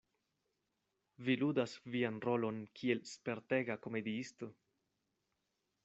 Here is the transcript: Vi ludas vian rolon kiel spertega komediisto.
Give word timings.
Vi 1.27 1.35
ludas 1.41 1.75
vian 1.97 2.17
rolon 2.27 2.59
kiel 2.81 3.05
spertega 3.13 3.77
komediisto. 3.87 4.51